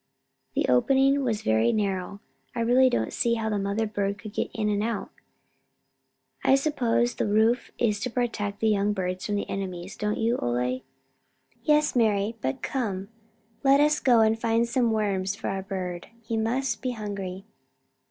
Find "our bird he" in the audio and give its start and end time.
15.51-16.35